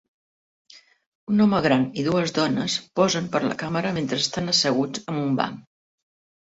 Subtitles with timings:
[1.33, 5.43] Un home gran i dues dones posen per la càmera mentre estan asseguts en un
[5.45, 5.67] banc.